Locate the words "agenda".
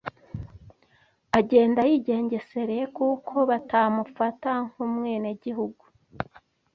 1.39-1.79